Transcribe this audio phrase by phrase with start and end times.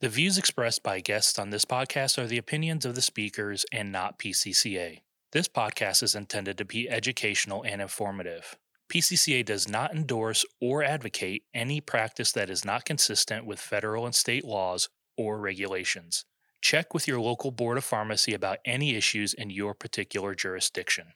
[0.00, 3.92] The views expressed by guests on this podcast are the opinions of the speakers and
[3.92, 5.02] not PCCA.
[5.32, 8.56] This podcast is intended to be educational and informative.
[8.90, 14.14] PCCA does not endorse or advocate any practice that is not consistent with federal and
[14.14, 16.24] state laws or regulations.
[16.62, 21.12] Check with your local board of pharmacy about any issues in your particular jurisdiction.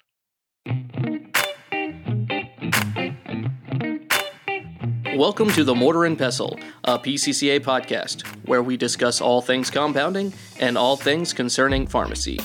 [5.17, 10.33] Welcome to the Mortar and Pestle, a PCCA podcast, where we discuss all things compounding
[10.59, 12.41] and all things concerning pharmacy.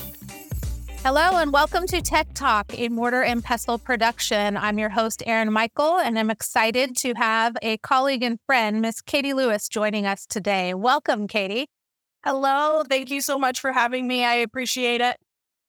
[1.00, 4.56] Hello, and welcome to Tech Talk, a Mortar and Pestle production.
[4.56, 9.02] I'm your host, Erin Michael, and I'm excited to have a colleague and friend, Miss
[9.02, 10.76] Katie Lewis, joining us today.
[10.76, 11.70] Welcome, Katie.
[12.24, 12.84] Hello.
[12.88, 14.24] Thank you so much for having me.
[14.24, 15.18] I appreciate it.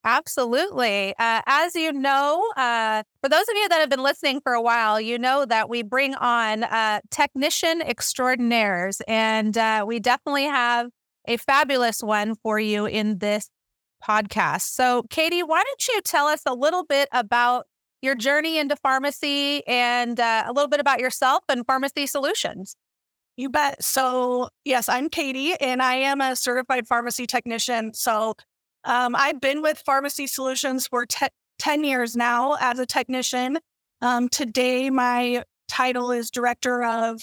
[0.05, 1.15] Absolutely.
[1.19, 4.63] Uh, as you know, uh, for those of you that have been listening for a
[4.63, 10.89] while, you know that we bring on uh, technician extraordinaires, and uh, we definitely have
[11.29, 13.51] a fabulous one for you in this
[14.03, 14.63] podcast.
[14.75, 17.67] So, Katie, why don't you tell us a little bit about
[18.01, 22.75] your journey into pharmacy and uh, a little bit about yourself and pharmacy solutions?
[23.37, 23.83] You bet.
[23.83, 27.95] So, yes, I'm Katie, and I am a certified pharmacy technician.
[27.95, 28.35] So,
[28.85, 31.29] um, I've been with Pharmacy Solutions for te-
[31.59, 33.59] 10 years now as a technician.
[34.01, 37.21] Um, today, my title is Director of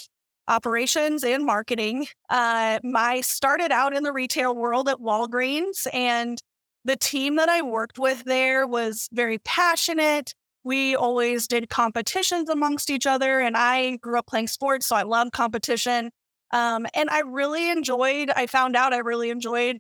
[0.48, 2.08] Operations and Marketing.
[2.30, 6.40] Uh, I started out in the retail world at Walgreens, and
[6.86, 10.34] the team that I worked with there was very passionate.
[10.64, 15.04] We always did competitions amongst each other, and I grew up playing sports, so I
[15.04, 16.12] love competition.
[16.52, 19.80] Um, and I really enjoyed, I found out I really enjoyed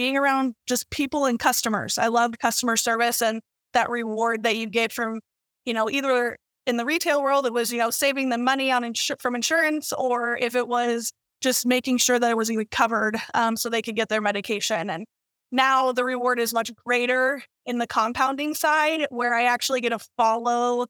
[0.00, 1.98] being around just people and customers.
[1.98, 3.42] I loved customer service and
[3.74, 5.20] that reward that you get from,
[5.66, 8.94] you know, either in the retail world, it was, you know, saving them money on
[9.20, 11.12] from insurance, or if it was
[11.42, 14.88] just making sure that it was covered um, so they could get their medication.
[14.88, 15.04] And
[15.52, 19.98] now the reward is much greater in the compounding side, where I actually get to
[20.16, 20.86] follow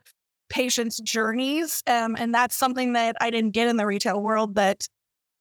[0.51, 1.83] patients' journeys.
[1.89, 4.87] Um, and that's something that I didn't get in the retail world that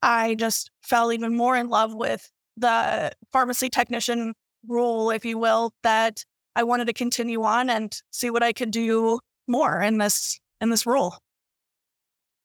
[0.02, 4.34] I just fell even more in love with the pharmacy technician
[4.68, 6.24] role, if you will, that
[6.56, 10.70] I wanted to continue on and see what I could do more in this in
[10.70, 11.16] this role.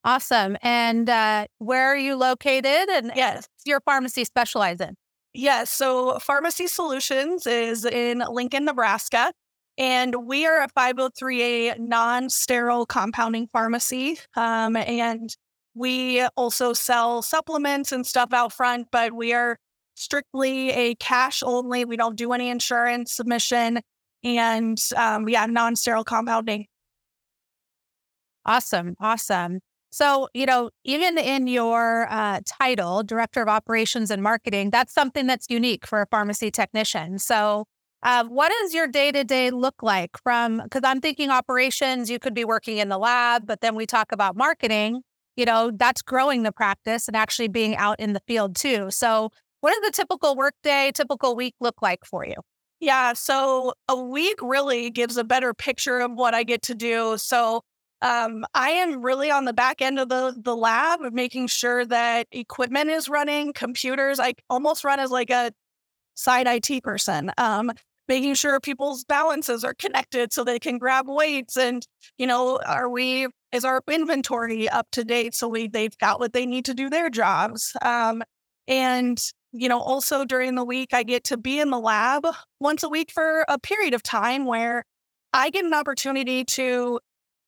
[0.05, 0.57] Awesome.
[0.63, 2.89] And uh, where are you located?
[2.91, 4.95] And yes, your pharmacy specialize in?
[5.33, 5.71] Yes.
[5.71, 9.33] So Pharmacy Solutions is in Lincoln, Nebraska.
[9.77, 14.19] And we are a 503A non sterile compounding pharmacy.
[14.37, 15.35] Um, and
[15.75, 19.59] we also sell supplements and stuff out front, but we are
[19.95, 21.85] strictly a cash only.
[21.85, 23.81] We don't do any insurance submission
[24.23, 26.67] and um, yeah, non sterile compounding.
[28.47, 28.95] Awesome.
[29.01, 29.61] Awesome.
[29.91, 35.27] So, you know, even in your uh, title, Director of Operations and Marketing, that's something
[35.27, 37.19] that's unique for a pharmacy technician.
[37.19, 37.67] So,
[38.03, 42.19] uh, what does your day to day look like from, because I'm thinking operations, you
[42.19, 45.03] could be working in the lab, but then we talk about marketing,
[45.37, 48.91] you know, that's growing the practice and actually being out in the field too.
[48.91, 49.31] So,
[49.65, 52.35] what does the typical workday, typical week look like for you?
[52.81, 57.17] Yeah, so a week really gives a better picture of what I get to do.
[57.17, 57.63] So
[58.03, 62.27] um, I am really on the back end of the the lab making sure that
[62.31, 64.21] equipment is running, computers.
[64.21, 65.51] I almost run as like a
[66.13, 67.73] side IT person, um,
[68.07, 71.57] making sure people's balances are connected so they can grab weights.
[71.57, 71.87] And
[72.19, 76.35] you know, are we is our inventory up to date so we they've got what
[76.35, 77.75] they need to do their jobs?
[77.81, 78.23] Um,
[78.69, 79.19] and
[79.55, 82.27] you know, also during the week, I get to be in the lab
[82.59, 84.85] once a week for a period of time where
[85.33, 86.99] I get an opportunity to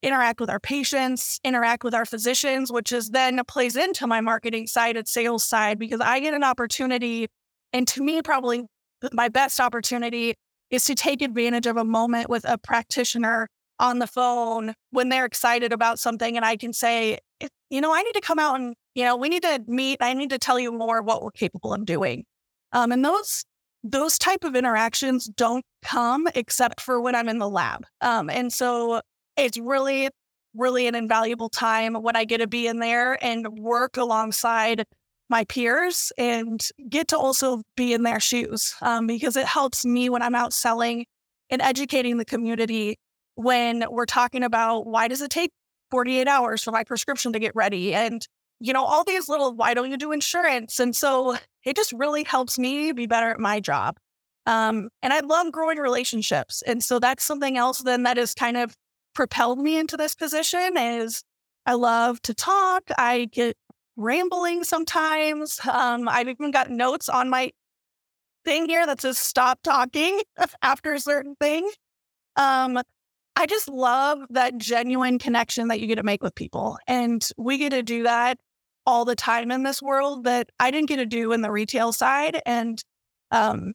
[0.03, 4.69] interact with our patients, interact with our physicians, which is then plays into my marketing
[4.69, 7.27] side and sales side because I get an opportunity.
[7.73, 8.67] And to me, probably
[9.13, 10.35] my best opportunity
[10.71, 13.49] is to take advantage of a moment with a practitioner
[13.81, 16.37] on the phone when they're excited about something.
[16.37, 17.19] And I can say,
[17.71, 19.99] you know, I need to come out and you know, we need to meet.
[20.01, 22.25] I need to tell you more what we're capable of doing.
[22.73, 23.45] Um, and those
[23.85, 27.85] those type of interactions don't come except for when I'm in the lab.
[28.01, 29.01] Um, and so
[29.37, 30.09] it's really,
[30.55, 34.85] really an invaluable time when I get to be in there and work alongside
[35.29, 40.09] my peers and get to also be in their shoes um, because it helps me
[40.09, 41.05] when I'm out selling
[41.51, 42.97] and educating the community
[43.35, 45.51] when we're talking about why does it take
[45.91, 48.27] 48 hours for my prescription to get ready and
[48.61, 50.81] you know, all these little, why don't you do insurance?
[50.81, 53.99] And so it just really helps me be better at my job.
[54.47, 56.63] Um, and I love growing relationships.
[56.63, 58.77] And so that's something else then that has kind of
[59.15, 61.25] propelled me into this position is
[61.65, 62.85] I love to talk.
[62.97, 63.57] I get
[63.97, 65.59] rambling sometimes.
[65.69, 67.51] Um, I've even got notes on my
[68.45, 70.21] thing here that says stop talking
[70.63, 71.69] after a certain thing.
[72.37, 72.81] Um,
[73.37, 76.79] I just love that genuine connection that you get to make with people.
[76.87, 78.39] And we get to do that
[78.87, 81.93] all the time in this world that I didn't get to do in the retail
[81.93, 82.41] side.
[82.47, 82.83] And
[83.31, 83.75] um,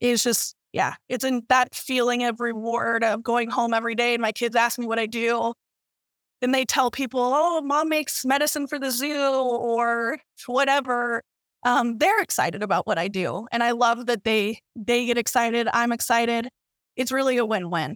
[0.00, 4.20] it's just, yeah, it's in that feeling of reward of going home every day and
[4.20, 5.54] my kids ask me what I do.
[6.42, 11.22] And they tell people, oh, mom makes medicine for the zoo or whatever.
[11.64, 13.46] Um, they're excited about what I do.
[13.52, 15.68] And I love that they they get excited.
[15.72, 16.48] I'm excited.
[16.96, 17.94] It's really a win-win.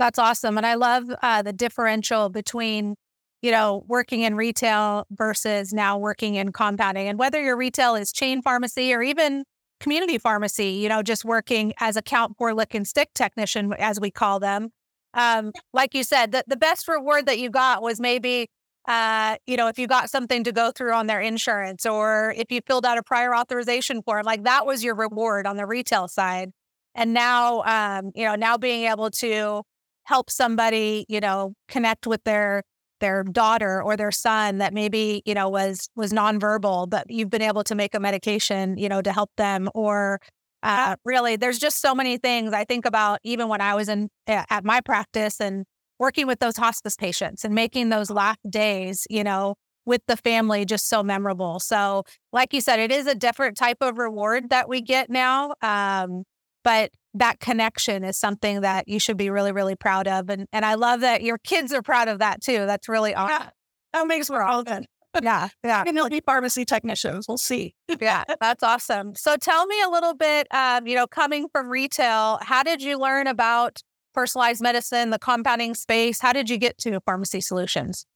[0.00, 0.56] That's awesome.
[0.56, 2.96] And I love uh, the differential between
[3.42, 7.08] you know, working in retail versus now working in compounding.
[7.08, 9.44] And whether your retail is chain pharmacy or even
[9.80, 13.98] community pharmacy, you know, just working as a count for lick and stick technician, as
[13.98, 14.70] we call them.
[15.14, 18.48] Um, like you said, the, the best reward that you got was maybe,
[18.86, 22.52] uh, you know, if you got something to go through on their insurance or if
[22.52, 26.08] you filled out a prior authorization form, like that was your reward on the retail
[26.08, 26.50] side.
[26.94, 29.62] And now, um, you know, now being able to
[30.10, 32.62] help somebody, you know, connect with their
[33.00, 37.40] their daughter or their son that maybe you know was was nonverbal but you've been
[37.40, 40.20] able to make a medication you know to help them or
[40.62, 44.10] uh, really there's just so many things i think about even when i was in
[44.26, 45.64] at my practice and
[45.98, 49.54] working with those hospice patients and making those last days you know
[49.86, 51.58] with the family just so memorable.
[51.58, 55.54] So like you said it is a different type of reward that we get now
[55.62, 56.24] um,
[56.62, 60.30] but that connection is something that you should be really, really proud of.
[60.30, 62.66] And and I love that your kids are proud of that too.
[62.66, 63.36] That's really awesome.
[63.40, 63.50] Yeah,
[63.92, 64.86] that makes me all good.
[65.20, 65.82] Yeah, yeah.
[65.84, 67.26] And they'll be pharmacy technicians.
[67.26, 67.74] We'll see.
[68.00, 69.16] yeah, that's awesome.
[69.16, 70.46] So tell me a little bit.
[70.54, 73.82] Um, you know, coming from retail, how did you learn about
[74.14, 76.20] personalized medicine, the compounding space?
[76.20, 78.06] How did you get to pharmacy solutions?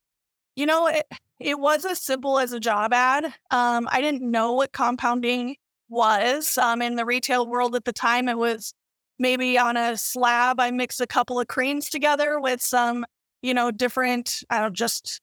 [0.55, 1.05] You know, it,
[1.41, 3.25] it was as simple as a job ad.
[3.51, 5.57] Um, I didn't know what compounding
[5.89, 8.29] was um, in the retail world at the time.
[8.29, 8.73] It was
[9.19, 13.05] maybe on a slab, I mix a couple of creams together with some,
[13.43, 15.21] you know, different, I don't just,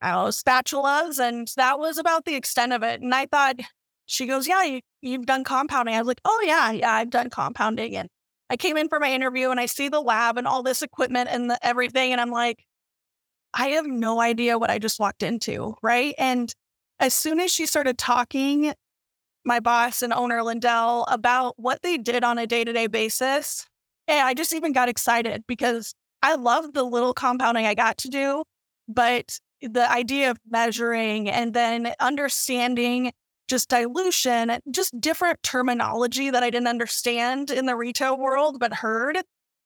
[0.00, 1.18] I don't spatulas.
[1.18, 3.00] And that was about the extent of it.
[3.00, 3.56] And I thought,
[4.06, 5.94] she goes, Yeah, you, you've done compounding.
[5.94, 7.96] I was like, Oh, yeah, yeah, I've done compounding.
[7.96, 8.08] And
[8.48, 11.28] I came in for my interview and I see the lab and all this equipment
[11.30, 12.12] and the, everything.
[12.12, 12.64] And I'm like,
[13.52, 15.74] I have no idea what I just walked into.
[15.82, 16.14] Right.
[16.18, 16.54] And
[17.00, 18.72] as soon as she started talking
[19.46, 23.66] my boss and owner Lindell about what they did on a day to day basis.
[24.08, 28.08] And I just even got excited because I love the little compounding I got to
[28.08, 28.42] do,
[28.88, 33.12] but the idea of measuring and then understanding
[33.48, 39.18] just dilution, just different terminology that I didn't understand in the retail world, but heard,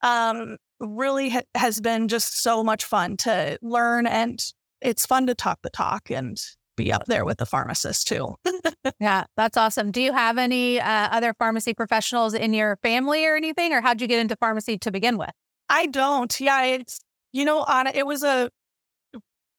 [0.02, 4.06] um, really ha- has been just so much fun to learn.
[4.06, 4.38] And
[4.82, 6.38] it's fun to talk the talk and
[6.82, 8.34] be up there with the pharmacist too.
[9.00, 9.90] yeah, that's awesome.
[9.90, 14.00] Do you have any uh, other pharmacy professionals in your family or anything, or how'd
[14.00, 15.30] you get into pharmacy to begin with?
[15.68, 16.40] I don't.
[16.40, 17.00] Yeah, it's
[17.32, 18.50] you know, on it was a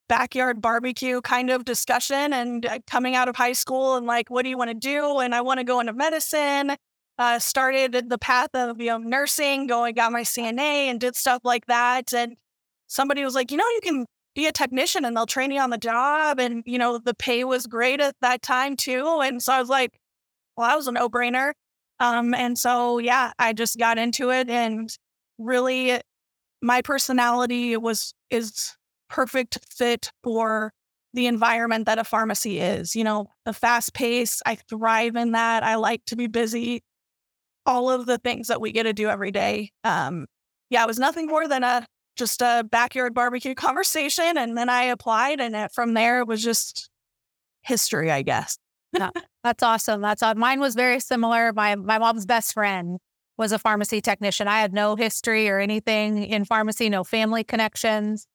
[0.09, 4.43] backyard barbecue kind of discussion, and uh, coming out of high school and like, what
[4.43, 5.19] do you want to do?
[5.19, 6.75] And I want to go into medicine.
[7.17, 11.41] Uh, started the path of you know nursing, going got my CNA and did stuff
[11.43, 12.13] like that.
[12.13, 12.35] And
[12.87, 14.05] somebody was like, you know, you can
[14.35, 16.39] be a technician and they'll train you on the job.
[16.39, 19.21] And, you know, the pay was great at that time too.
[19.23, 19.99] And so I was like,
[20.55, 21.53] well, that was a no brainer.
[21.99, 24.89] Um, and so, yeah, I just got into it and
[25.37, 25.99] really
[26.61, 28.75] my personality was, is
[29.09, 30.71] perfect fit for
[31.13, 32.95] the environment that a pharmacy is.
[32.95, 35.63] You know, the fast pace, I thrive in that.
[35.63, 36.83] I like to be busy.
[37.65, 39.71] All of the things that we get to do every day.
[39.83, 40.25] Um,
[40.69, 44.37] yeah, it was nothing more than a just a backyard barbecue conversation.
[44.37, 46.89] And then I applied, and it, from there, it was just
[47.61, 48.57] history, I guess.
[48.93, 49.09] yeah,
[49.43, 50.01] that's awesome.
[50.01, 51.53] That's mine was very similar.
[51.53, 52.97] My my mom's best friend
[53.37, 54.47] was a pharmacy technician.
[54.47, 58.27] I had no history or anything in pharmacy, no family connections,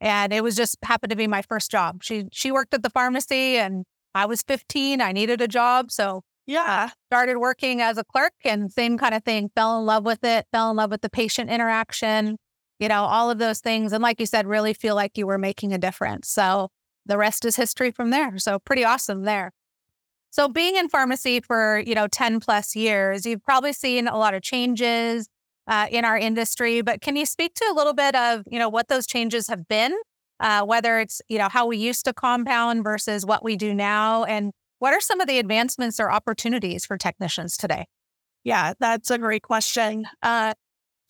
[0.00, 2.04] and it was just happened to be my first job.
[2.04, 5.00] She she worked at the pharmacy, and I was 15.
[5.00, 9.24] I needed a job, so yeah, started working as a clerk, and same kind of
[9.24, 9.50] thing.
[9.56, 10.46] Fell in love with it.
[10.52, 12.36] Fell in love with the patient interaction
[12.78, 13.92] you know, all of those things.
[13.92, 16.28] And like you said, really feel like you were making a difference.
[16.28, 16.70] So
[17.06, 18.38] the rest is history from there.
[18.38, 19.52] So pretty awesome there.
[20.30, 24.34] So being in pharmacy for, you know, 10 plus years, you've probably seen a lot
[24.34, 25.28] of changes
[25.68, 28.68] uh, in our industry, but can you speak to a little bit of, you know,
[28.68, 29.94] what those changes have been,
[30.40, 34.24] uh, whether it's, you know, how we used to compound versus what we do now?
[34.24, 34.50] And
[34.80, 37.86] what are some of the advancements or opportunities for technicians today?
[38.42, 40.04] Yeah, that's a great question.
[40.22, 40.54] Uh,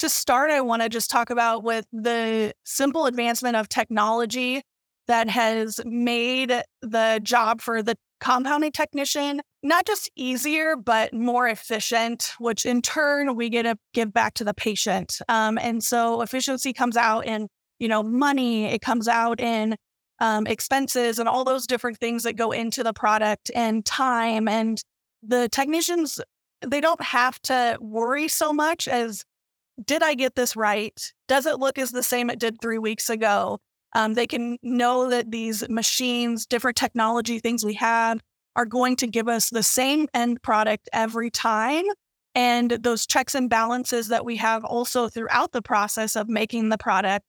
[0.04, 4.62] to start, I want to just talk about with the simple advancement of technology.
[5.06, 12.32] that has made the job for the compounding technician not just easier, but more efficient,
[12.38, 15.20] which in turn we get to give back to the patient.
[15.28, 19.76] Um, and so efficiency comes out in, you know, money, it comes out in
[20.20, 24.46] um, expenses and all those different things that go into the product and time.
[24.48, 24.82] And
[25.22, 26.20] the technicians,
[26.60, 29.24] they don't have to worry so much as
[29.82, 31.12] did I get this right?
[31.28, 33.60] Does it look as the same it did three weeks ago?
[33.94, 38.20] Um, they can know that these machines, different technology things we have,
[38.56, 41.84] are going to give us the same end product every time.
[42.34, 46.78] And those checks and balances that we have also throughout the process of making the
[46.78, 47.24] product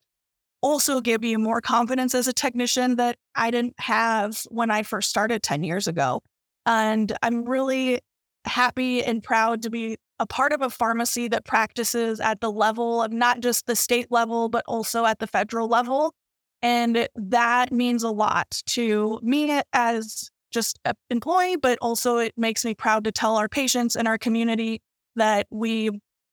[0.62, 5.08] also give you more confidence as a technician that I didn't have when I first
[5.08, 6.22] started 10 years ago.
[6.64, 8.00] And I'm really
[8.46, 13.02] happy and proud to be a part of a pharmacy that practices at the level
[13.02, 16.14] of not just the state level, but also at the federal level.
[16.62, 22.64] And that means a lot to me as just an employee, but also it makes
[22.64, 24.80] me proud to tell our patients and our community
[25.16, 25.90] that we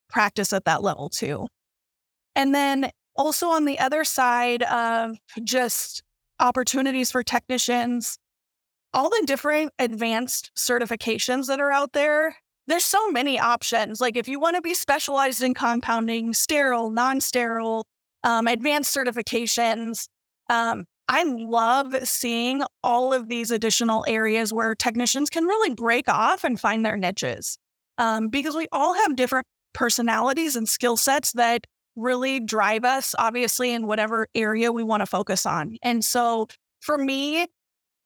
[0.10, 1.48] practice at that level too.
[2.36, 6.03] And then also on the other side of just
[6.39, 8.17] opportunities for technicians,
[8.93, 12.35] all the different advanced certifications that are out there,
[12.67, 14.00] there's so many options.
[14.00, 17.85] Like if you want to be specialized in compounding, sterile, non sterile,
[18.23, 20.07] um, advanced certifications,
[20.50, 26.43] um, I love seeing all of these additional areas where technicians can really break off
[26.43, 27.57] and find their niches
[27.97, 33.71] um, because we all have different personalities and skill sets that really drive us, obviously,
[33.73, 35.77] in whatever area we want to focus on.
[35.83, 36.47] And so
[36.79, 37.47] for me,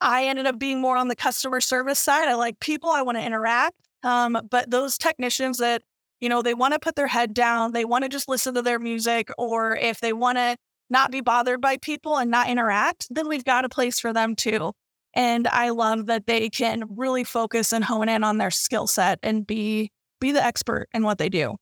[0.01, 2.27] I ended up being more on the customer service side.
[2.27, 3.75] I like people, I want to interact.
[4.03, 5.81] Um, but those technicians that,
[6.19, 8.61] you know, they want to put their head down, they want to just listen to
[8.61, 10.55] their music, or if they want to
[10.89, 14.35] not be bothered by people and not interact, then we've got a place for them
[14.35, 14.71] too.
[15.13, 19.19] And I love that they can really focus and hone in on their skill set
[19.23, 21.55] and be be the expert in what they do.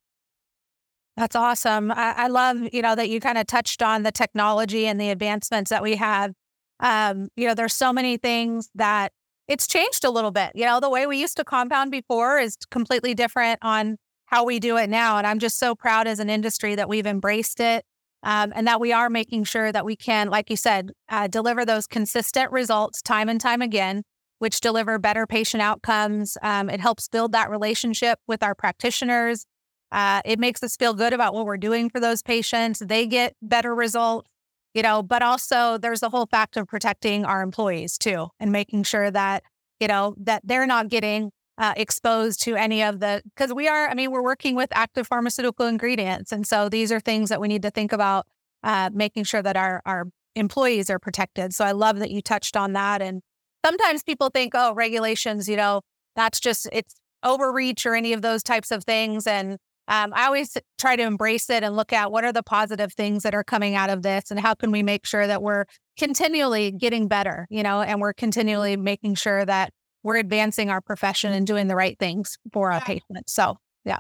[1.17, 1.91] That's awesome.
[1.91, 5.09] I, I love, you know, that you kind of touched on the technology and the
[5.09, 6.33] advancements that we have.
[6.79, 9.11] Um, you know, there's so many things that
[9.47, 10.51] it's changed a little bit.
[10.55, 14.59] You know, the way we used to compound before is completely different on how we
[14.59, 15.17] do it now.
[15.17, 17.85] And I'm just so proud as an industry that we've embraced it
[18.23, 21.63] um, and that we are making sure that we can, like you said, uh, deliver
[21.63, 24.03] those consistent results time and time again,
[24.39, 26.37] which deliver better patient outcomes.
[26.41, 29.45] Um, it helps build that relationship with our practitioners
[29.91, 32.79] uh, it makes us feel good about what we're doing for those patients.
[32.79, 34.29] They get better results,
[34.75, 38.83] you know, but also there's the whole fact of protecting our employees too and making
[38.83, 39.41] sure that,
[39.79, 43.87] you know, that they're not getting uh, exposed to any of the, because we are,
[43.87, 46.33] I mean, we're working with active pharmaceutical ingredients.
[46.33, 48.27] And so these are things that we need to think about
[48.63, 51.53] uh, making sure that our, our employees are protected.
[51.53, 53.01] So I love that you touched on that.
[53.01, 53.21] And
[53.65, 55.81] sometimes people think, oh, regulations, you know,
[56.17, 59.25] that's just, it's overreach or any of those types of things.
[59.25, 62.93] And um, I always try to embrace it and look at what are the positive
[62.93, 65.65] things that are coming out of this and how can we make sure that we're
[65.97, 69.71] continually getting better, you know, and we're continually making sure that
[70.03, 73.33] we're advancing our profession and doing the right things for our patients.
[73.33, 73.99] So, yeah.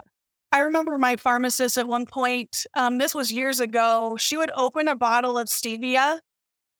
[0.51, 4.87] I remember my pharmacist at one point, um, this was years ago, she would open
[4.87, 6.19] a bottle of stevia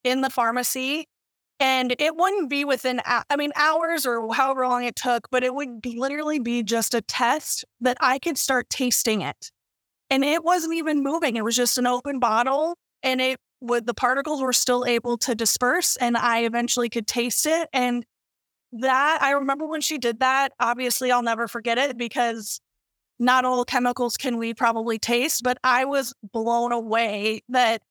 [0.04, 1.08] in the pharmacy
[1.60, 5.56] and it wouldn't be within, I mean, hours or however long it took, but it
[5.56, 9.52] would literally be just a test that I could start tasting it.
[10.10, 11.38] And it wasn't even moving.
[11.38, 15.34] It was just an open bottle and it would, the particles were still able to
[15.34, 17.70] disperse and I eventually could taste it.
[17.72, 18.06] And
[18.74, 22.60] that, I remember when she did that, obviously I'll never forget it because
[23.18, 27.82] not all chemicals can we probably taste, but I was blown away that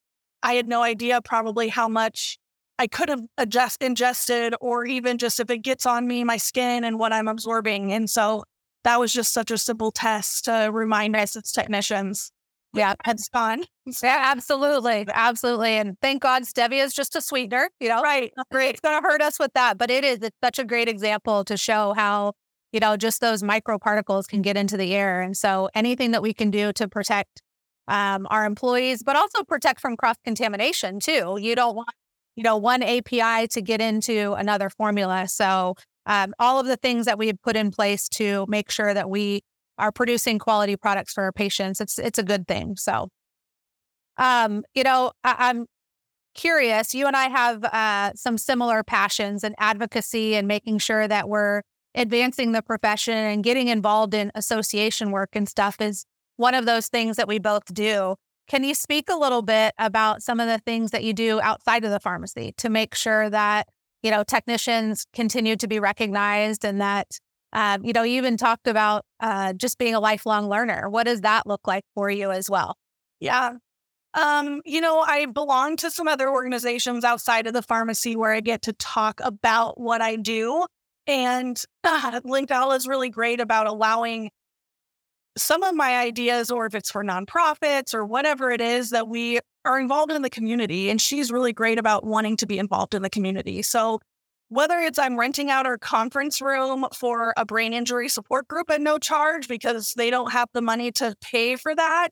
[0.43, 2.39] I had no idea probably how much
[2.79, 6.85] I could have adjust ingested or even just if it gets on me, my skin
[6.85, 7.93] and what I'm absorbing.
[7.93, 8.45] And so
[8.83, 12.31] that was just such a simple test to remind us as technicians.
[12.75, 13.65] Yeah, it's fun.
[14.03, 15.07] Yeah, absolutely.
[15.13, 15.73] Absolutely.
[15.73, 18.01] And thank God stevia is just a sweetener, you know?
[18.01, 18.33] Right.
[18.51, 18.71] Great.
[18.71, 20.21] It's going to hurt us with that, but it is.
[20.23, 22.33] It's such a great example to show how,
[22.73, 25.21] you know, just those microparticles can get into the air.
[25.21, 27.43] And so anything that we can do to protect
[27.89, 31.37] um, our employees, but also protect from cross contamination too.
[31.39, 31.91] You don't want
[32.37, 35.29] you know, one API to get into another formula.
[35.29, 35.75] So
[36.07, 39.09] um, all of the things that we have put in place to make sure that
[39.09, 39.43] we
[39.79, 42.77] are producing quality products for our patients, it's it's a good thing.
[42.77, 43.09] So,
[44.19, 45.67] um, you know, I, am
[46.35, 46.95] curious.
[46.95, 51.63] You and I have uh, some similar passions and advocacy and making sure that we're
[51.95, 56.05] advancing the profession and getting involved in association work and stuff is
[56.37, 58.17] one of those things that we both do.
[58.47, 61.85] Can you speak a little bit about some of the things that you do outside
[61.85, 63.69] of the pharmacy to make sure that
[64.03, 67.19] you know technicians continue to be recognized and that
[67.53, 71.23] um, you know you even talked about uh, just being a lifelong learner what does
[71.23, 72.77] that look like for you as well
[73.21, 73.55] yeah
[74.15, 78.41] um, you know, I belong to some other organizations outside of the pharmacy where I
[78.41, 80.67] get to talk about what I do.
[81.07, 84.31] And uh, LinkAll is really great about allowing
[85.37, 89.41] some of my ideas, or if it's for nonprofits or whatever it is, that we
[89.65, 90.91] are involved in the community.
[90.91, 93.63] And she's really great about wanting to be involved in the community.
[93.63, 94.01] So
[94.49, 98.81] whether it's I'm renting out our conference room for a brain injury support group at
[98.81, 102.11] no charge because they don't have the money to pay for that,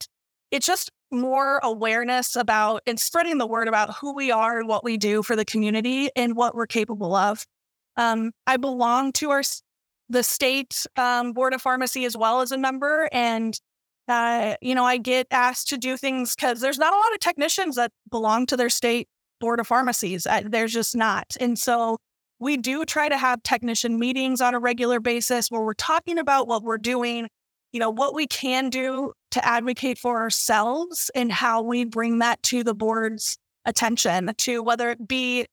[0.50, 4.82] it's just more awareness about and spreading the word about who we are and what
[4.82, 7.44] we do for the community and what we're capable of.
[7.96, 9.42] Um, I belong to our
[10.12, 13.58] the state um, board of pharmacy as well as a member, and
[14.08, 17.20] uh, you know I get asked to do things because there's not a lot of
[17.20, 19.08] technicians that belong to their state
[19.40, 20.26] board of pharmacies.
[20.26, 21.98] Uh, there's just not, and so
[22.38, 26.48] we do try to have technician meetings on a regular basis where we're talking about
[26.48, 27.28] what we're doing
[27.72, 32.42] you know, what we can do to advocate for ourselves and how we bring that
[32.44, 35.46] to the board's attention to whether it be,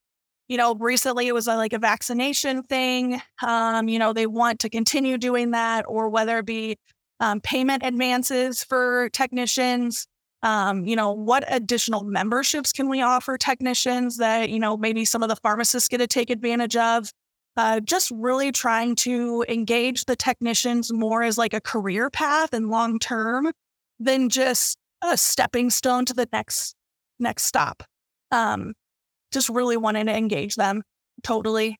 [0.50, 3.22] you know, recently it was a, like a vaccination thing.
[3.42, 6.78] Um, you know, they want to continue doing that, or whether it be
[7.22, 10.08] um, payment advances for technicians.
[10.44, 15.24] Um, you know, what additional memberships can we offer technicians that, you know, maybe some
[15.24, 17.12] of the pharmacists get to take advantage of?
[17.60, 22.70] uh, just really trying to engage the technicians more as like a career path and
[22.70, 23.52] long term
[24.00, 26.74] than just a stepping stone to the next
[27.20, 27.84] next stop.
[28.32, 28.74] Um,
[29.32, 30.84] just really wanting to engage them
[31.24, 31.78] totally.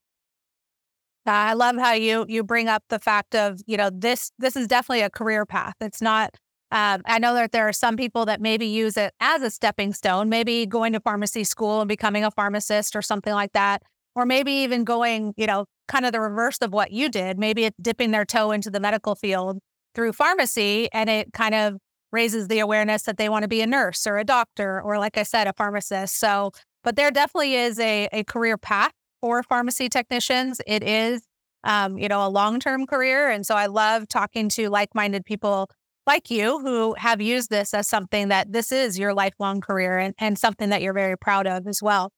[1.26, 4.68] I love how you you bring up the fact of you know this this is
[4.68, 5.76] definitely a career path.
[5.80, 6.36] It's not.
[6.72, 9.92] Um, I know that there are some people that maybe use it as a stepping
[9.92, 13.82] stone, maybe going to pharmacy school and becoming a pharmacist or something like that
[14.16, 17.40] or maybe even going, you know, kind of the reverse of what you did.
[17.40, 19.60] Maybe it's dipping their toe into the medical field
[19.96, 21.78] through pharmacy and it kind of
[22.12, 25.18] raises the awareness that they want to be a nurse or a doctor or, like
[25.18, 26.20] I said, a pharmacist.
[26.20, 26.52] So,
[26.84, 30.62] but there definitely is a, a career path for pharmacy technicians.
[30.66, 31.22] It is,
[31.64, 33.30] um, you know, a long term career.
[33.30, 35.70] And so I love talking to like minded people
[36.08, 40.16] like you who have used this as something that this is your lifelong career and,
[40.18, 42.12] and something that you're very proud of as well.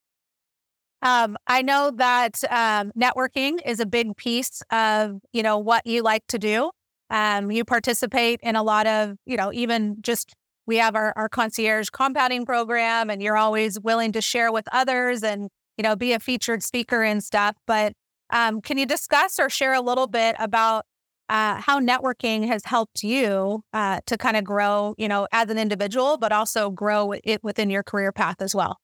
[1.02, 6.04] Um, I know that um, networking is a big piece of you know what you
[6.04, 6.72] like to do.
[7.10, 10.34] Um, you participate in a lot of you know even just
[10.72, 15.22] we have our, our concierge compounding program, and you're always willing to share with others
[15.22, 17.58] and you know be a featured speaker and stuff.
[17.68, 17.92] But
[18.30, 20.86] um, can you discuss or share a little bit about
[21.28, 25.58] uh, how networking has helped you uh, to kind of grow, you know, as an
[25.58, 28.78] individual, but also grow it within your career path as well?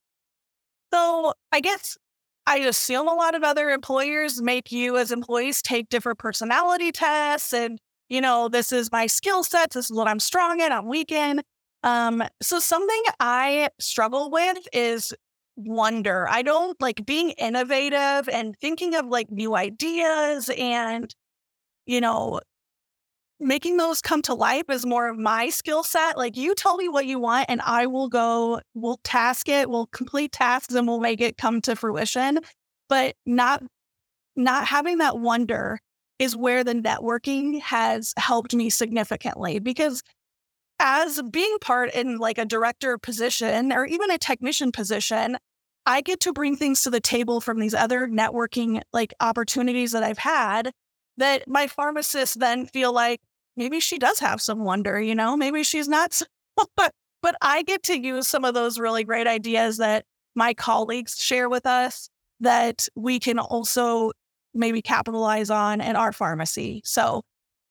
[0.92, 1.96] So I guess
[2.46, 7.54] I assume a lot of other employers make you as employees take different personality tests
[7.54, 7.78] and,
[8.10, 9.70] you know, this is my skill set.
[9.70, 11.40] This is what I'm strong in, I'm weak in.
[11.82, 15.14] Um, so something I struggle with is
[15.56, 16.28] wonder.
[16.28, 21.14] I don't like being innovative and thinking of like new ideas and,
[21.86, 22.40] you know,
[23.40, 26.16] making those come to life is more of my skill set.
[26.18, 29.86] Like you tell me what you want and I will go, we'll task it, we'll
[29.86, 32.40] complete tasks and we'll make it come to fruition.
[32.88, 33.62] But not
[34.36, 35.80] not having that wonder
[36.18, 40.02] is where the networking has helped me significantly because
[40.80, 45.38] as being part in like a director position or even a technician position,
[45.86, 50.02] I get to bring things to the table from these other networking like opportunities that
[50.02, 50.72] I've had
[51.16, 53.20] that my pharmacists then feel like
[53.56, 56.20] maybe she does have some wonder, you know, maybe she's not.
[56.76, 61.20] but, but I get to use some of those really great ideas that my colleagues
[61.20, 62.08] share with us
[62.40, 64.12] that we can also
[64.54, 66.82] maybe capitalize on in our pharmacy.
[66.84, 67.22] So,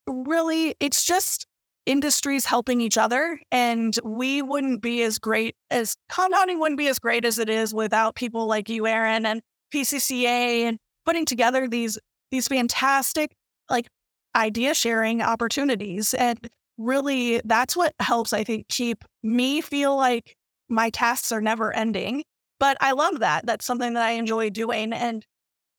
[0.07, 1.45] really, it's just
[1.87, 3.39] industries helping each other.
[3.51, 7.73] And we wouldn't be as great as compounding wouldn't be as great as it is
[7.73, 9.41] without people like you, Erin, and
[9.73, 11.97] PCCA and putting together these
[12.29, 13.31] these fantastic
[13.69, 13.87] like
[14.35, 16.13] idea sharing opportunities.
[16.13, 16.37] And
[16.77, 20.35] really, that's what helps, I think, keep me feel like
[20.69, 22.23] my tasks are never ending.
[22.59, 23.45] But I love that.
[23.45, 24.91] That's something that I enjoy doing.
[24.91, 25.25] And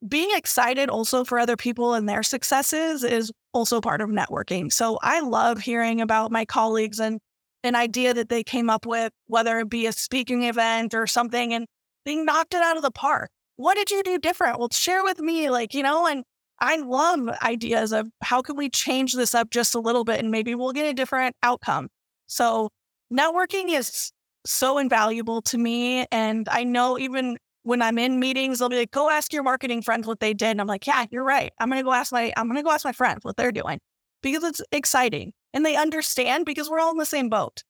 [0.07, 4.73] being excited also for other people and their successes is also part of networking.
[4.73, 7.21] So I love hearing about my colleagues and
[7.65, 11.53] an idea that they came up with, whether it be a speaking event or something,
[11.53, 11.67] and
[12.05, 13.31] they knocked it out of the park.
[13.57, 14.59] What did you do different?
[14.59, 16.23] Well, share with me, like, you know, and
[16.61, 20.31] I love ideas of how can we change this up just a little bit and
[20.31, 21.89] maybe we'll get a different outcome.
[22.27, 22.71] So
[23.13, 24.13] networking is
[24.45, 26.07] so invaluable to me.
[26.11, 29.83] And I know even when I'm in meetings, they'll be like, go ask your marketing
[29.83, 30.51] friends what they did.
[30.51, 31.53] And I'm like, yeah, you're right.
[31.59, 33.81] I'm gonna go ask my I'm gonna go ask my friends what they're doing
[34.23, 37.63] because it's exciting and they understand because we're all in the same boat.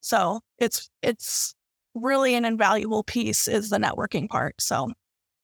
[0.00, 1.54] So it's it's
[1.94, 4.54] really an invaluable piece is the networking part.
[4.60, 4.90] So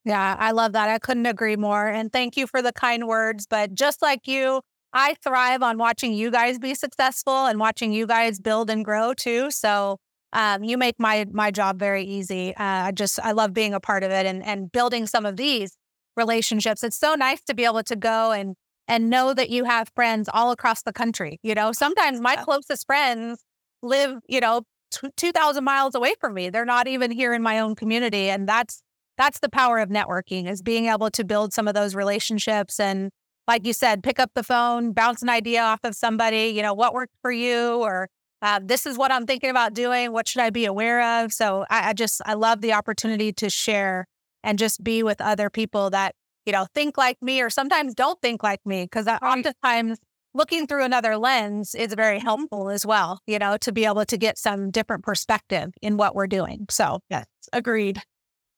[0.04, 0.88] yeah, I love that.
[0.88, 1.86] I couldn't agree more.
[1.86, 3.46] And thank you for the kind words.
[3.46, 8.06] But just like you, I thrive on watching you guys be successful and watching you
[8.06, 9.50] guys build and grow too.
[9.50, 9.98] So
[10.32, 12.54] um, you make my my job very easy.
[12.54, 15.36] Uh, I just I love being a part of it and and building some of
[15.36, 15.76] these
[16.16, 16.84] relationships.
[16.84, 18.54] It's so nice to be able to go and
[18.86, 21.38] and know that you have friends all across the country.
[21.42, 23.42] You know, sometimes my closest friends
[23.82, 26.50] live, you know, t- 2000 miles away from me.
[26.50, 28.82] They're not even here in my own community and that's
[29.16, 33.10] that's the power of networking is being able to build some of those relationships and
[33.48, 36.74] like you said, pick up the phone, bounce an idea off of somebody, you know,
[36.74, 38.10] what worked for you or
[38.42, 40.12] uh, this is what I'm thinking about doing.
[40.12, 41.32] What should I be aware of?
[41.32, 44.06] So I, I just, I love the opportunity to share
[44.44, 46.14] and just be with other people that,
[46.46, 48.86] you know, think like me or sometimes don't think like me.
[48.88, 49.98] Cause oftentimes
[50.34, 52.26] looking through another lens is very mm-hmm.
[52.26, 56.14] helpful as well, you know, to be able to get some different perspective in what
[56.14, 56.66] we're doing.
[56.70, 58.00] So, yes, agreed.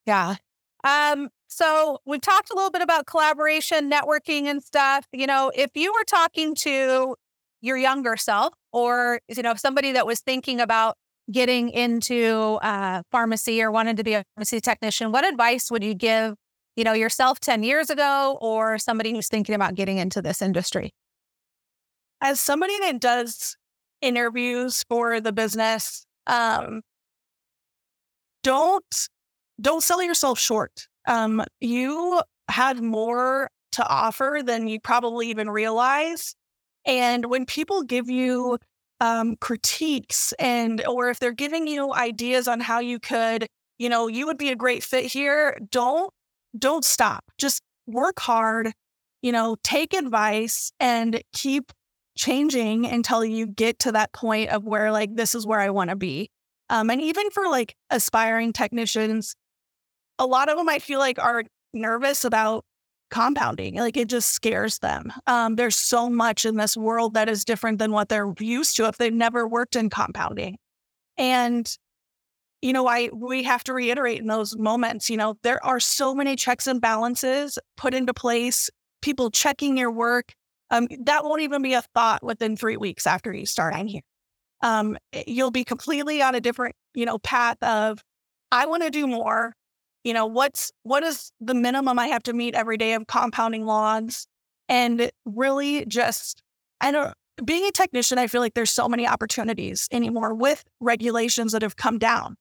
[0.07, 0.37] Yeah.
[0.85, 5.07] Um, so we've talked a little bit about collaboration, networking and stuff.
[5.13, 7.17] You know, if you were talking to
[7.61, 10.97] your younger self or, you know, somebody that was thinking about
[11.31, 15.95] getting into uh, pharmacy or wanted to be a pharmacy technician, what advice would you
[15.95, 16.35] give,
[16.77, 20.93] you know, yourself 10 years ago or somebody who's thinking about getting into this industry?
[22.21, 23.57] As somebody that does
[24.01, 26.83] interviews for the business, um,
[28.43, 29.09] don't
[29.61, 30.89] don't sell yourself short.
[31.07, 36.35] Um, you had more to offer than you probably even realize.
[36.85, 38.59] And when people give you
[39.01, 43.47] um, critiques and or if they're giving you ideas on how you could,
[43.79, 46.13] you know, you would be a great fit here, don't
[46.59, 47.25] don't stop.
[47.39, 48.73] Just work hard,
[49.23, 51.73] you know, take advice and keep
[52.17, 55.91] changing until you get to that point of where like this is where I want
[55.91, 56.31] to be.
[56.69, 59.35] Um, and even for like aspiring technicians,
[60.19, 62.65] a lot of them I feel like are nervous about
[63.11, 63.77] compounding.
[63.77, 65.13] Like it just scares them.
[65.27, 68.87] Um, there's so much in this world that is different than what they're used to
[68.87, 70.57] if they've never worked in compounding.
[71.19, 71.77] And
[72.63, 76.15] you know, I we have to reiterate in those moments, you know, there are so
[76.15, 78.69] many checks and balances put into place,
[79.03, 80.33] people checking your work.
[80.71, 84.03] Um, that won't even be a thought within three weeks after you start on here.
[84.63, 88.05] Um, eh, you'll be completely on a different, you know, path of
[88.53, 89.55] I want to do more
[90.05, 93.67] you know what's what is the minimum i have to meet every day of compounding
[93.67, 94.27] logs?
[94.69, 96.43] And really just
[96.81, 101.53] i don't being a technician i feel like there's so many opportunities anymore with regulations
[101.53, 102.37] that have come down.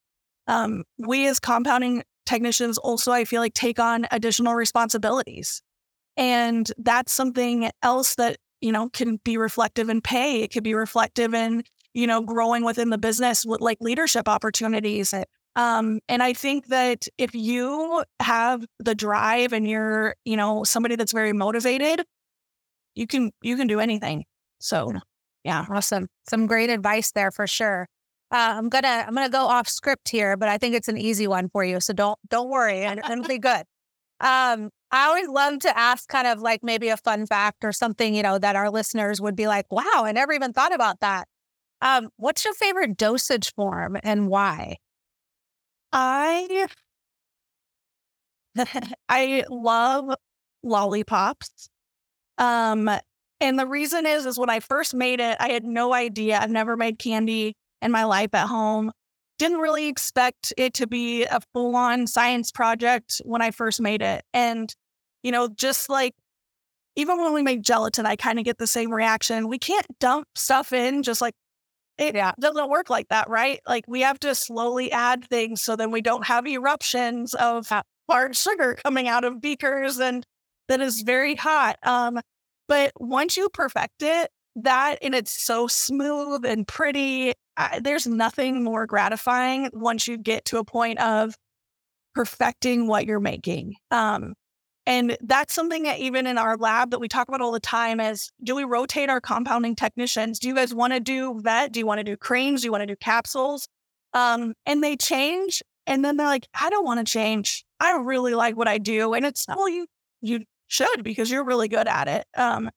[0.48, 5.62] Um, we as compounding technicians also i feel like take on additional responsibilities.
[6.18, 10.42] And that's something else that you know can be reflective in pay.
[10.42, 15.14] It could be reflective in you know growing within the business with like leadership opportunities
[15.60, 20.96] um, and I think that if you have the drive and you're, you know, somebody
[20.96, 22.06] that's very motivated,
[22.96, 24.24] you can you can do anything.
[24.60, 24.94] So
[25.44, 25.66] yeah.
[25.70, 26.08] Awesome.
[26.30, 27.88] Some great advice there for sure.
[28.32, 31.28] Uh, I'm gonna I'm gonna go off script here, but I think it's an easy
[31.28, 31.82] one for you.
[31.82, 33.64] So don't don't worry, and it'll be good.
[34.22, 38.16] Um, I always love to ask kind of like maybe a fun fact or something,
[38.16, 41.28] you know, that our listeners would be like, wow, I never even thought about that.
[41.82, 44.78] Um, what's your favorite dosage form and why?
[45.92, 46.68] I
[49.10, 50.14] I love
[50.64, 51.70] lollipops.
[52.38, 52.90] Um,
[53.42, 56.40] and the reason is, is when I first made it, I had no idea.
[56.40, 58.92] I've never made candy in my life at home.
[59.38, 64.02] Didn't really expect it to be a full on science project when I first made
[64.02, 64.26] it.
[64.34, 64.74] And,
[65.24, 66.14] you know, just like
[66.98, 69.48] even when we make gelatin, I kind of get the same reaction.
[69.48, 71.34] We can't dump stuff in just like
[72.00, 72.32] it yeah.
[72.40, 73.60] doesn't work like that, right?
[73.68, 77.72] Like we have to slowly add things so then we don't have eruptions of
[78.10, 80.26] hard sugar coming out of beakers and
[80.70, 81.78] that is very hot.
[81.84, 82.20] Um,
[82.68, 88.64] but once you perfect it, that and it's so smooth and pretty, I, there's nothing
[88.64, 91.36] more gratifying once you get to a point of
[92.16, 93.76] perfecting what you're making.
[93.92, 94.34] Um,
[94.90, 98.00] and that's something that even in our lab that we talk about all the time
[98.00, 100.40] is do we rotate our compounding technicians?
[100.40, 101.72] Do you guys want to do vet?
[101.72, 102.62] Do you want to do creams?
[102.62, 103.68] Do you want to do capsules?
[104.16, 105.62] Um, and they change.
[105.86, 107.64] And then they're like, I don't want to change.
[107.80, 109.14] I really like what I do.
[109.14, 109.86] And it's well, you
[110.22, 112.26] you should because you're really good at it.
[112.36, 112.72] Um,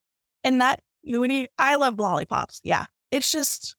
[0.45, 2.61] and that you need I love lollipops.
[2.63, 2.85] Yeah.
[3.11, 3.75] It's just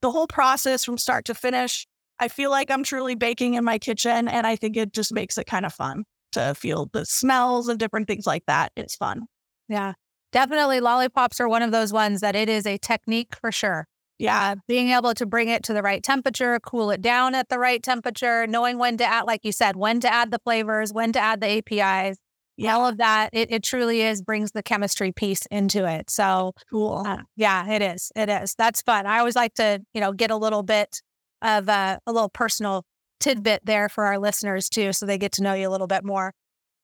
[0.00, 1.88] the whole process from start to finish.
[2.20, 4.28] I feel like I'm truly baking in my kitchen.
[4.28, 6.04] And I think it just makes it kind of fun
[6.34, 8.72] to feel the smells and different things like that.
[8.76, 9.22] It's fun.
[9.68, 9.94] Yeah.
[10.32, 13.86] Definitely lollipops are one of those ones that it is a technique for sure.
[14.18, 14.54] Yeah.
[14.68, 17.82] Being able to bring it to the right temperature, cool it down at the right
[17.82, 21.20] temperature, knowing when to add, like you said, when to add the flavors, when to
[21.20, 22.18] add the APIs.
[22.56, 22.76] Yeah.
[22.76, 26.08] All of that, it, it truly is brings the chemistry piece into it.
[26.10, 27.02] So cool.
[27.04, 28.12] Uh, yeah, it is.
[28.14, 28.54] It is.
[28.56, 29.06] That's fun.
[29.06, 31.00] I always like to, you know, get a little bit
[31.42, 32.84] of uh, a little personal
[33.20, 36.04] tidbit there for our listeners too, so they get to know you a little bit
[36.04, 36.32] more.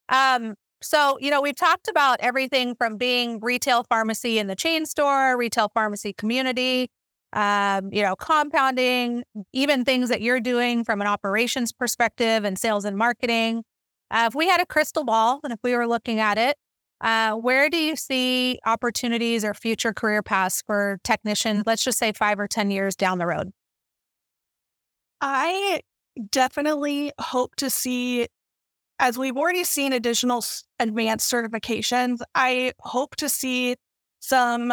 [0.08, 4.86] Um, so, you know, we've talked about everything from being retail pharmacy in the chain
[4.86, 6.90] store, retail pharmacy community,
[7.32, 12.84] um, you know, compounding, even things that you're doing from an operations perspective and sales
[12.84, 13.62] and marketing.
[14.10, 16.56] Uh, if we had a crystal ball and if we were looking at it,
[17.00, 22.12] uh, where do you see opportunities or future career paths for technicians, let's just say
[22.12, 23.52] five or 10 years down the road?
[25.20, 25.80] I
[26.30, 28.28] definitely hope to see,
[28.98, 30.44] as we've already seen additional
[30.78, 33.76] advanced certifications, I hope to see
[34.20, 34.72] some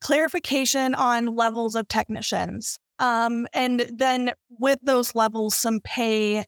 [0.00, 2.78] clarification on levels of technicians.
[2.98, 6.44] Um, and then with those levels, some pay,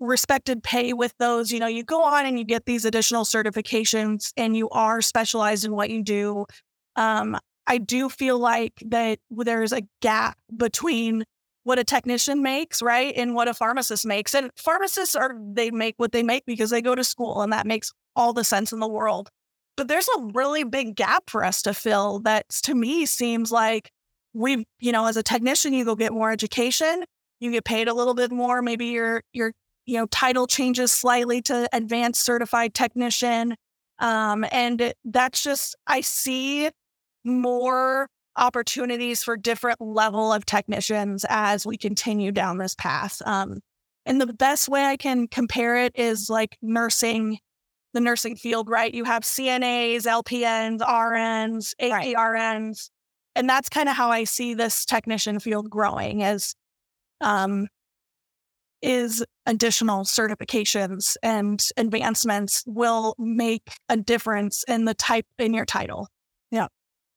[0.00, 1.52] respected pay with those.
[1.52, 5.64] You know, you go on and you get these additional certifications and you are specialized
[5.64, 6.46] in what you do.
[6.96, 11.24] Um, I do feel like that there's a gap between
[11.64, 14.34] what a technician makes, right, and what a pharmacist makes.
[14.34, 17.66] And pharmacists are, they make what they make because they go to school, and that
[17.66, 19.30] makes all the sense in the world.
[19.76, 23.90] But there's a really big gap for us to fill that to me seems like
[24.32, 27.04] we, you know, as a technician, you go get more education,
[27.40, 28.62] you get paid a little bit more.
[28.62, 29.52] Maybe your your
[29.86, 33.56] you know title changes slightly to advanced certified technician.
[33.98, 36.70] Um, and that's just I see
[37.24, 43.22] more opportunities for different level of technicians as we continue down this path.
[43.24, 43.60] Um,
[44.06, 47.38] and the best way I can compare it is like nursing
[47.94, 48.92] the nursing field, right?
[48.92, 52.66] You have CNAs, LPNs, RNs, APRNs.
[52.66, 52.76] Right.
[53.36, 56.54] And that's kind of how I see this technician field growing as
[57.20, 57.68] um,
[58.82, 66.08] is additional certifications and advancements will make a difference in the type in your title.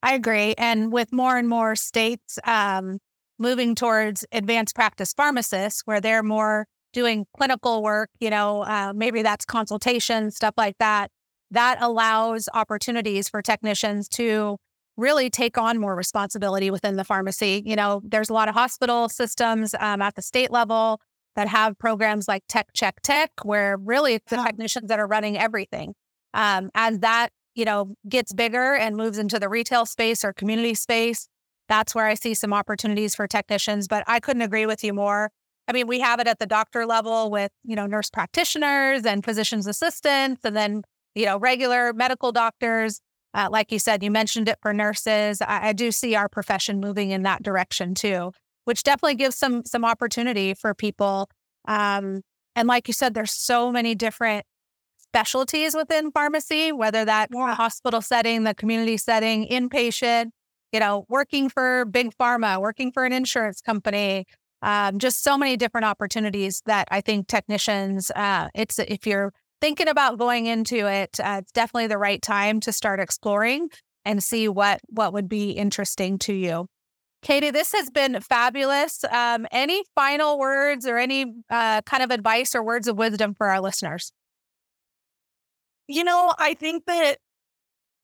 [0.03, 0.53] I agree.
[0.57, 2.99] And with more and more states um,
[3.39, 9.21] moving towards advanced practice pharmacists, where they're more doing clinical work, you know, uh, maybe
[9.21, 11.11] that's consultation, stuff like that.
[11.51, 14.57] That allows opportunities for technicians to
[14.97, 17.61] really take on more responsibility within the pharmacy.
[17.65, 20.99] You know, there's a lot of hospital systems um, at the state level
[21.35, 25.37] that have programs like Tech Check Tech, where really it's the technicians that are running
[25.37, 25.93] everything.
[26.33, 30.75] Um, as that, you know, gets bigger and moves into the retail space or community
[30.75, 31.27] space,
[31.67, 33.87] that's where I see some opportunities for technicians.
[33.87, 35.31] But I couldn't agree with you more.
[35.67, 39.25] I mean, we have it at the doctor level with, you know, nurse practitioners and
[39.25, 40.83] physician's assistants, and then,
[41.15, 43.01] you know, regular medical doctors.
[43.33, 45.41] Uh, like you said, you mentioned it for nurses.
[45.41, 48.31] I, I do see our profession moving in that direction too,
[48.63, 51.29] which definitely gives some some opportunity for people.
[51.67, 52.21] Um,
[52.55, 54.45] and like you said, there's so many different
[55.11, 57.55] specialties within pharmacy, whether that yeah.
[57.55, 60.31] hospital setting, the community setting, inpatient,
[60.71, 64.25] you know, working for big pharma, working for an insurance company,
[64.61, 69.87] um, just so many different opportunities that I think technicians, uh, it's if you're thinking
[69.87, 73.69] about going into it, uh, it's definitely the right time to start exploring
[74.05, 76.67] and see what what would be interesting to you.
[77.21, 79.03] Katie, this has been fabulous.
[79.03, 83.47] Um, any final words or any uh, kind of advice or words of wisdom for
[83.47, 84.11] our listeners?
[85.87, 87.17] You know, I think that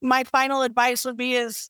[0.01, 1.69] my final advice would be is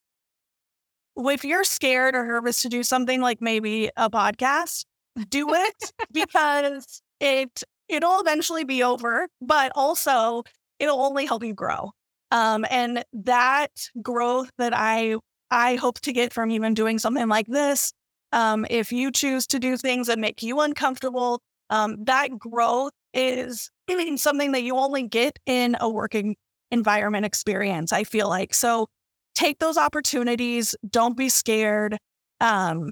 [1.17, 4.85] if you're scared or nervous to do something like maybe a podcast,
[5.29, 10.43] do it because it it'll eventually be over, but also
[10.79, 11.91] it'll only help you grow.
[12.31, 13.71] Um, and that
[14.01, 15.17] growth that I
[15.51, 17.93] I hope to get from even doing something like this,
[18.31, 23.69] um, if you choose to do things that make you uncomfortable, um, that growth is
[24.17, 26.35] something that you only get in a working
[26.71, 27.93] environment experience.
[27.93, 28.87] I feel like so
[29.35, 30.75] take those opportunities.
[30.89, 31.97] Don't be scared.
[32.39, 32.91] Um,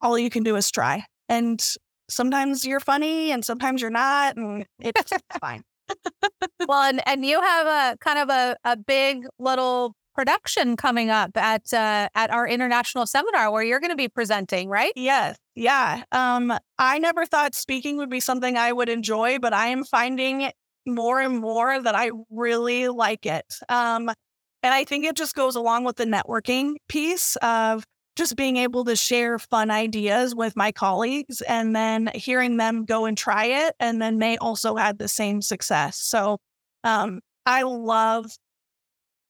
[0.00, 1.04] all you can do is try.
[1.28, 1.64] And
[2.08, 5.62] sometimes you're funny and sometimes you're not, and it's fine.
[6.66, 11.36] well, and, and you have a kind of a, a big little production coming up
[11.36, 14.92] at uh, at our international seminar where you're going to be presenting, right?
[14.96, 15.36] Yes.
[15.54, 16.04] Yeah.
[16.12, 20.50] Um, I never thought speaking would be something I would enjoy, but I am finding
[20.86, 23.54] more and more that I really like it.
[23.68, 24.10] Um,
[24.62, 27.84] and I think it just goes along with the networking piece of
[28.16, 33.06] just being able to share fun ideas with my colleagues and then hearing them go
[33.06, 33.74] and try it.
[33.80, 35.98] And then they also had the same success.
[35.98, 36.38] So
[36.84, 38.30] um, I love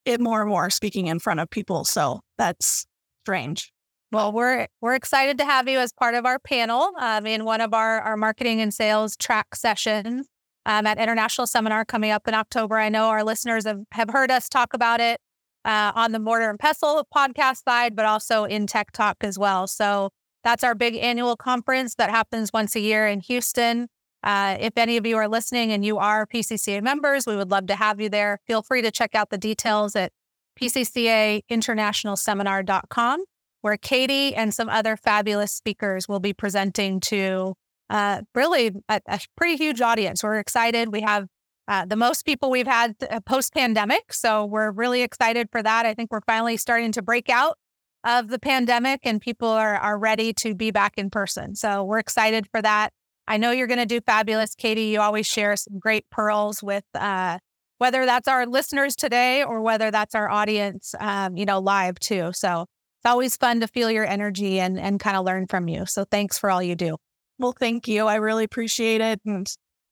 [0.04, 1.84] it more and more speaking in front of people.
[1.84, 2.86] So that's
[3.22, 3.72] strange.
[4.12, 7.60] Well, we're we're excited to have you as part of our panel um, in one
[7.60, 10.28] of our our marketing and sales track sessions
[10.66, 12.78] um, at International Seminar coming up in October.
[12.78, 15.20] I know our listeners have, have heard us talk about it
[15.64, 19.66] uh, on the Mortar and Pestle podcast side, but also in Tech Talk as well.
[19.66, 20.10] So
[20.42, 23.88] that's our big annual conference that happens once a year in Houston.
[24.24, 27.66] Uh, if any of you are listening and you are PCCA members, we would love
[27.66, 28.40] to have you there.
[28.46, 30.12] Feel free to check out the details at
[30.58, 33.24] pccainternationalseminar.com,
[33.60, 37.52] where Katie and some other fabulous speakers will be presenting to
[37.90, 40.24] uh, really a, a, pretty huge audience.
[40.24, 40.90] We're excited.
[40.90, 41.26] We have
[41.68, 44.14] uh, the most people we've had uh, post pandemic.
[44.14, 45.84] So we're really excited for that.
[45.84, 47.58] I think we're finally starting to break out
[48.04, 51.54] of the pandemic and people are, are ready to be back in person.
[51.54, 52.94] So we're excited for that.
[53.26, 54.86] I know you're going to do fabulous, Katie.
[54.86, 57.38] You always share some great pearls with uh,
[57.78, 62.30] whether that's our listeners today or whether that's our audience, um, you know, live too.
[62.34, 65.86] So it's always fun to feel your energy and and kind of learn from you.
[65.86, 66.96] So thanks for all you do.
[67.38, 68.06] Well, thank you.
[68.06, 69.20] I really appreciate it.
[69.26, 69.46] And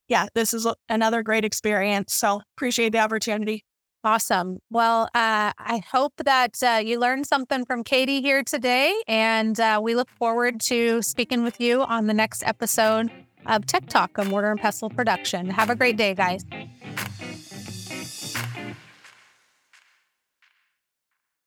[0.09, 2.15] yeah, this is another great experience.
[2.15, 3.65] So appreciate the opportunity.
[4.05, 4.59] Awesome.
[4.69, 9.81] Well, uh, I hope that uh, you learned something from Katie here today, and uh,
[9.83, 13.13] we look forward to speaking with you on the next episode
[13.47, 15.49] of Tech Talk, a Mortar and Pestle production.
[15.51, 16.45] Have a great day, guys.